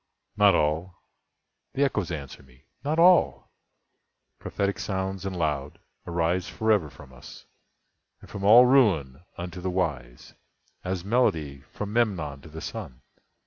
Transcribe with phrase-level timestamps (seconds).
[0.35, 3.51] "Not all"—the Echoes answer me—"not all!
[4.39, 5.77] Prophetic sounds and loud,
[6.07, 7.45] arise forever From us,
[8.19, 10.33] and from all Ruin, unto the wise,
[10.83, 13.03] As melody from Memnon to the Sun.